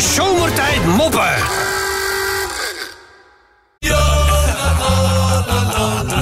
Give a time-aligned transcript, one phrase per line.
[0.00, 1.34] Zomertijd Moppen.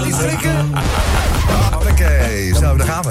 [0.07, 0.73] Iets drinken?
[1.91, 3.11] Oké, zo, daar gaan we.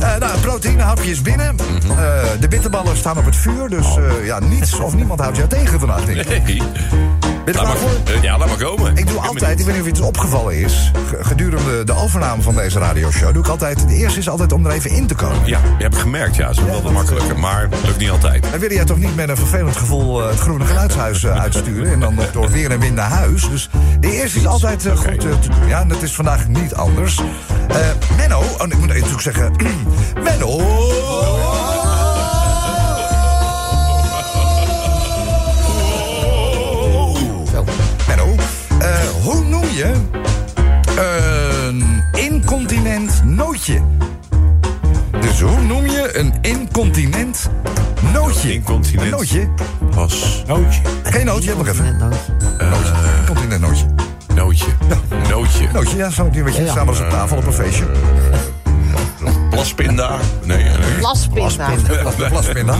[0.00, 1.56] Eh nou, proteïnehapjes binnen.
[1.88, 1.96] Eh,
[2.40, 5.78] de bitterballen staan op het vuur, dus eh, ja, niets of niemand houdt jou tegen
[5.78, 6.62] vandaag, denk ik.
[7.44, 7.90] Ben Laat maar, voor?
[8.14, 8.96] eh, ja, laat maar komen.
[8.96, 10.90] Ik doe altijd, ik weet niet of je het opgevallen is...
[11.08, 13.32] ge- gedurende de overname van deze radioshow...
[13.34, 15.38] doe ik altijd, de eerste is altijd om er even in te komen.
[15.46, 16.52] Ja, je hebt gemerkt, ja.
[16.52, 18.46] Zo wel Ja, wat dat- makkelijker, maar lukt niet altijd.
[18.50, 21.92] Dan wil jij toch niet met een vervelend gevoel eh, het groene geluidshuis eh, uitsturen...
[21.92, 23.48] en dan nog door weer en wind naar huis.
[23.50, 23.68] Dus
[24.00, 25.68] de eerste is altijd eh, goed eh, te doen.
[25.68, 27.20] Ja, en dat is vandaag niet anders.
[27.68, 27.76] Eh,
[28.16, 29.52] Menno, oh, ik moet natuurlijk zeggen...
[30.24, 30.56] Menno...
[30.58, 31.33] Menno,
[39.74, 39.92] je
[40.96, 43.80] een incontinent nootje?
[45.20, 47.50] Dus hoe noem je een incontinent
[48.12, 48.52] nootje?
[48.52, 49.04] Incontinent.
[49.04, 49.48] Een nootje?
[49.94, 50.44] Pas.
[50.46, 50.80] Nootje.
[51.02, 51.96] Geen nootje, heb nog even.
[51.98, 52.18] Nootje.
[53.20, 53.86] Incontinent nootje.
[54.34, 54.66] Nootje.
[55.30, 55.68] Nootje.
[55.72, 57.84] Nootje, ja, zo, die weet je, samen als op tafel op een feestje.
[59.50, 60.18] Plaspinda.
[60.44, 60.98] Nee, nee.
[60.98, 61.70] Plaspinda.
[62.28, 62.76] Plaspinda.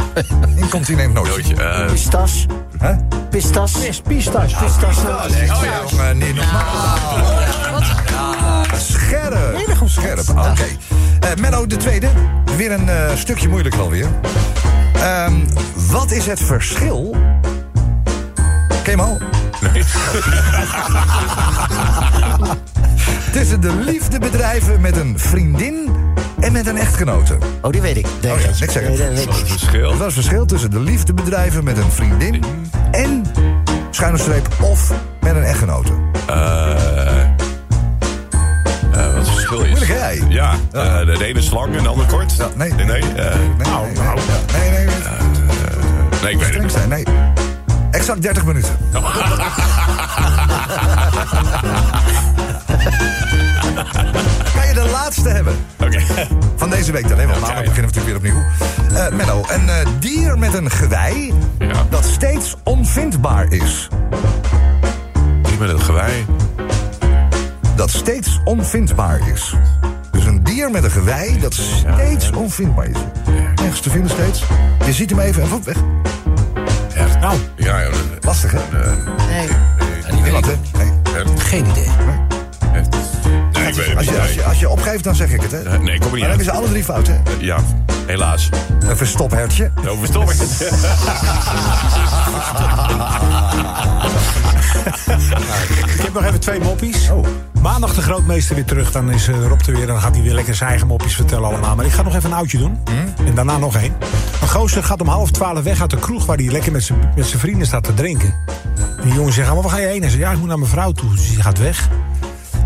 [0.62, 1.54] Incontinent nootje.
[1.54, 2.46] Nootje.
[2.80, 2.96] Eh,
[3.30, 3.72] Pistas.
[3.72, 3.80] Hè?
[3.80, 4.02] Pistas.
[4.02, 4.52] Pistas.
[4.52, 4.54] Pistas.
[4.62, 5.58] Pistas.
[5.58, 6.64] Oh ja, jongen, niet normaal.
[8.78, 9.58] Scherp.
[9.84, 10.66] Scherp, oké.
[11.20, 12.08] Eh, Menno, de tweede.
[12.56, 14.06] Weer een eh, stukje moeilijker alweer.
[14.94, 15.34] Ehm,
[15.74, 17.16] wat is het verschil...
[18.82, 19.18] Ken je hem al?
[19.60, 19.82] nee.
[23.32, 25.90] Tussen de liefdebedrijven met een vriendin
[26.40, 27.38] en met een echtgenote.
[27.62, 28.06] Oh, die weet ik.
[28.22, 28.82] Nee, Oh ja, niks zeggen.
[28.82, 29.40] Nee, dat Wat ik.
[29.40, 29.88] een verschil.
[29.90, 32.44] Dat is het verschil tussen de liefdebedrijven met een vriendin
[32.90, 33.24] en
[33.90, 35.92] schuine streep of met een echtgenote.
[36.26, 37.28] Eh, eh,
[38.92, 39.68] wat het verschil is.
[39.68, 40.08] Moeilijk, hè?
[40.28, 42.36] Ja, eh, de ene is lang en de andere kort.
[42.36, 42.72] Ja, nee.
[42.72, 43.00] Nee, nee.
[43.00, 43.20] eh, Nee,
[44.70, 44.86] nee, nee, nee,
[46.22, 46.72] nee, ik weet het niet.
[46.72, 47.04] zijn, nee.
[47.90, 48.76] Exact 30 minuten.
[56.80, 57.26] deze week dan, hè?
[57.26, 58.98] Want maandag beginnen we natuurlijk weer opnieuw.
[58.98, 61.86] Eh Menno, een eh, dier met een gewei Ja.
[61.90, 63.88] dat steeds onvindbaar is.
[65.42, 66.26] Die met het gewei.
[67.76, 69.54] Dat steeds onvindbaar is.
[70.10, 72.96] Dus een dier met een gewei dat steeds onvindbaar is.
[73.54, 74.44] Nergens te vinden steeds.
[74.86, 75.76] Je ziet hem even en op weg.
[76.94, 77.20] Echt?
[77.20, 77.82] Nou, Ja,
[78.20, 78.58] Lastig, hè?
[79.26, 79.48] Nee.
[80.22, 80.54] Niemand, hè?
[80.78, 80.92] Nee.
[81.38, 81.86] geen idee.
[82.06, 82.39] Nee,
[83.80, 84.14] weet het Als niet.
[84.14, 85.58] je, als, je, als je opgeeft, dan zeg ik het, hè?
[85.62, 87.14] Nee, kom er niet Maar dan hebben ze alle drie fout, hè?
[87.38, 87.58] Ja,
[88.06, 88.48] helaas.
[88.88, 89.70] Een verstophertje.
[89.88, 90.36] Overstoppen.
[95.94, 97.10] Ik heb nog even twee moppies.
[97.10, 97.26] Oh.
[97.62, 98.92] Maandag de grootmeester weer terug.
[98.92, 99.86] Dan is eh, Rob er weer.
[99.86, 101.74] Dan gaat hij weer lekker zijn eigen moppies vertellen allemaal.
[101.76, 102.78] Maar ik ga nog even een oudje doen.
[103.26, 103.94] En daarna nog één.
[104.42, 106.26] Een gozer gaat om half twaalf weg uit de kroeg...
[106.26, 108.34] waar hij lekker met zijn met zijn vrienden staat te drinken.
[108.98, 110.00] En die jongen zegt, "Ah, maar waar ga je heen?
[110.00, 111.10] Hij zegt, ja, ik moet naar mijn vrouw toe.
[111.10, 111.88] Dus hij gaat weg.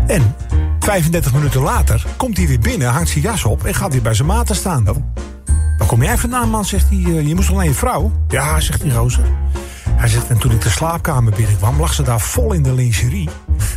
[0.07, 0.35] En
[0.85, 3.63] 35 minuten later komt hij weer binnen, hangt zijn jas op...
[3.65, 4.83] en gaat weer bij zijn maten staan.
[5.77, 6.65] Waar kom jij vandaan, man?
[6.65, 6.97] Zegt hij.
[6.97, 8.11] "Eh, Je moest alleen je vrouw?
[8.27, 9.23] Ja, zegt die gozer.
[9.89, 13.29] Hij zegt, en toen ik de slaapkamer binnenkwam, lag ze daar vol in de lingerie.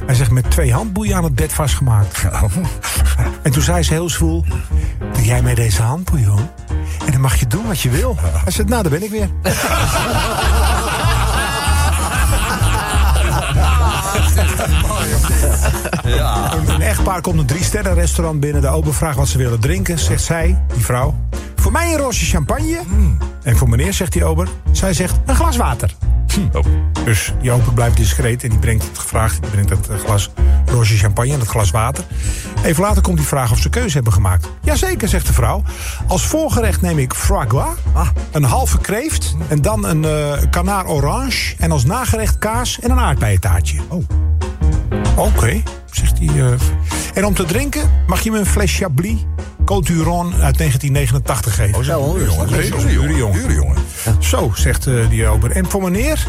[0.06, 2.22] Hij zegt, met twee handboeien aan het bed vastgemaakt.
[3.42, 4.44] En toen zei ze heel zwoel,
[5.12, 6.48] doe jij mij deze handboeien, hoor?
[7.06, 8.16] En dan mag je doen wat je wil.
[8.44, 9.28] Hij zegt, nou, daar ben ik weer.
[16.52, 18.62] Een, een echtpaar komt een drie-sterren restaurant binnen.
[18.62, 19.98] De ober vraagt wat ze willen drinken.
[19.98, 21.14] Zegt zij, die vrouw,
[21.56, 22.80] voor mij een roosje champagne.
[23.42, 25.94] En voor meneer, zegt die ober, zij zegt een glas water.
[26.52, 26.64] Oh.
[27.04, 29.40] Dus die ober blijft discreet en die brengt het gevraagd.
[29.42, 30.30] Die brengt het eh, glas
[30.66, 32.04] roosje champagne en het glas water.
[32.64, 34.48] Even later komt die vraag of ze keuze hebben gemaakt.
[34.62, 35.62] Jazeker, zegt de vrouw.
[36.06, 37.76] Als voorgerecht neem ik foie gras,
[38.32, 39.36] een halve kreeft...
[39.48, 41.54] en dan een eh kanaar orange...
[41.58, 43.80] en als nagerecht kaas en een aardbeientaartje.
[43.88, 44.04] Oh.
[45.18, 46.28] Oké, zegt hij.
[46.28, 46.52] eh.
[47.14, 49.26] En om te drinken mag je me een fles Chablis
[49.60, 51.74] Côte d'Uron uit 1989 geven.
[51.78, 52.46] Oh, zo, dure jongen.
[52.48, 52.88] Dure jongen.
[52.88, 53.40] dure jongen.
[53.40, 53.76] Dure jongen.
[54.18, 55.50] Zo, zegt eh, die ober.
[55.50, 56.26] En voor meneer?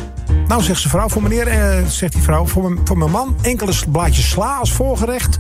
[0.47, 1.09] Nou, zegt ze vrouw.
[1.09, 2.45] Voor meneer, eh, zegt die vrouw.
[2.45, 5.39] Voor, voor mijn man enkele blaadjes sla als voorgerecht.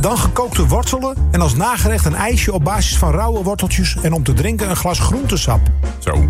[0.00, 1.16] Dan gekookte wortelen.
[1.30, 3.96] En als nagerecht een ijsje op basis van rauwe worteltjes.
[4.02, 5.60] En om te drinken een glas groentesap.
[5.98, 6.28] Zo.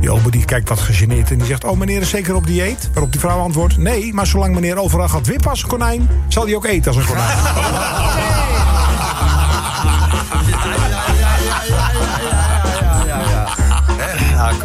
[0.00, 1.64] Die ober die kijkt wat gegeneerd en die zegt...
[1.64, 2.88] Oh, meneer is zeker op dieet?
[2.92, 3.76] Waarop die vrouw antwoordt...
[3.76, 6.08] Nee, maar zolang meneer overal gaat wippen als een konijn...
[6.28, 7.36] zal hij ook eten als een konijn.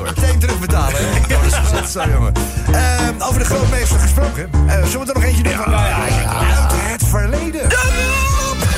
[0.04, 0.94] Meteen terugbetalen.
[0.96, 1.36] hè?
[1.36, 2.34] Oh, dat is gezet, Zo, jongen.
[2.72, 4.50] Ehm, over de grootmeester gesproken.
[4.68, 5.54] Eh, zullen we er nog eentje doen?
[5.54, 7.72] van- Uit het verleden.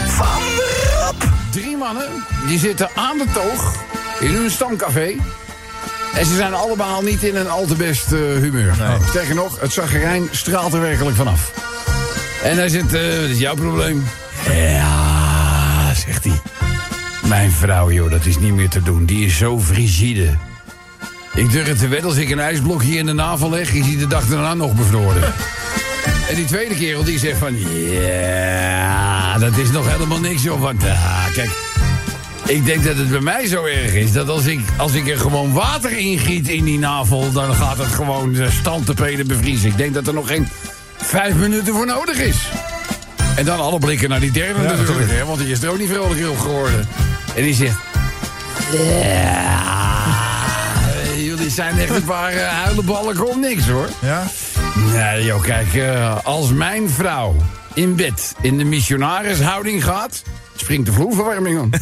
[0.07, 0.41] Van
[1.05, 1.21] Rob.
[1.51, 2.07] Drie mannen
[2.47, 3.73] die zitten aan de toog
[4.19, 5.15] in hun stamcafé.
[6.17, 8.73] En ze zijn allemaal niet in een al te best eh, humeur.
[9.09, 11.51] Sterker nog, het zagrijn straalt er werkelijk vanaf.
[12.43, 14.05] En hij zegt, eh, wat is jouw probleem?
[14.49, 16.41] Ja, zegt hij.
[17.27, 19.05] Mijn vrouw, joh, dat is niet meer te doen.
[19.05, 20.37] Die is zo frigide.
[21.33, 23.73] Ik durf te wedden, als ik een ijsblok hier in de navel leg...
[23.73, 25.33] is hij de dag daarna nog bevroren.
[26.29, 27.55] En die tweede kerel die zegt van...
[27.91, 30.61] Ja, dat is nog helemaal niks, joh.
[30.61, 31.66] Want, ah, kijk...
[32.47, 34.11] Ik denk dat het bij mij zo erg is...
[34.11, 37.31] dat als ik, als ik er gewoon water in giet in die navel...
[37.31, 38.49] dan gaat het gewoon de
[38.85, 39.69] te peden bevriezen.
[39.69, 40.47] Ik denk dat er nog geen
[40.97, 42.37] vijf minuten voor nodig is.
[43.35, 45.89] En dan alle blikken naar die derde natuurlijk, hè, want die is er ook niet
[45.89, 46.87] vrolijk op geworden.
[47.35, 47.77] En die zegt...
[48.71, 49.63] Ja,
[51.29, 53.89] jullie zijn echt een paar uh, huilenballen om niks, hoor.
[54.01, 54.27] Ja?
[54.93, 57.35] Nee, joh, kijk, eh, als mijn vrouw
[57.73, 60.21] in bed in de missionarishouding gaat...
[60.59, 61.69] springt de vloerverwarming aan.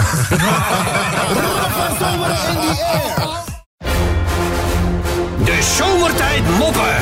[5.45, 6.95] De zomertijd moppen.